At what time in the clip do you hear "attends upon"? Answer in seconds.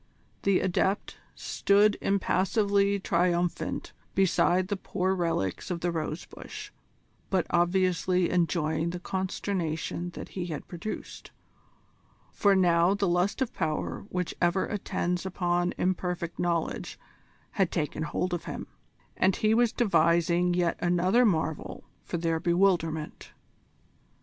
14.65-15.71